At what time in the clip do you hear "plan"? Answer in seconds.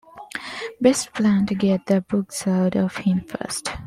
1.13-1.45